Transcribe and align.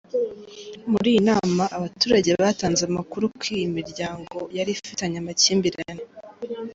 Muri 0.91 1.07
iyi 1.13 1.21
nama 1.29 1.63
abaturage 1.77 2.29
batanze 2.41 2.81
amakuru 2.89 3.25
ko 3.37 3.43
iyi 3.55 3.67
miryango 3.77 4.37
yari 4.57 4.69
ifitanye 4.77 5.17
amakimbirane. 5.19 6.03